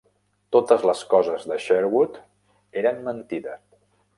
Totes 0.55 0.85
les 0.89 1.03
coses 1.11 1.45
de 1.51 1.59
Sherwood 1.65 2.19
eren 2.83 3.07
mentida. 3.11 3.55